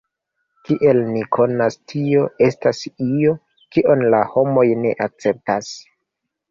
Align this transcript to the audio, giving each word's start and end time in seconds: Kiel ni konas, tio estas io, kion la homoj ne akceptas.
Kiel 0.69 1.01
ni 1.09 1.21
konas, 1.37 1.77
tio 1.93 2.23
estas 2.47 2.81
io, 3.11 3.37
kion 3.77 4.05
la 4.17 4.27
homoj 4.35 4.69
ne 4.85 4.99
akceptas. 5.09 5.75